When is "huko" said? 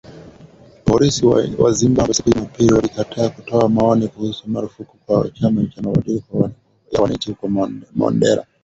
7.29-7.47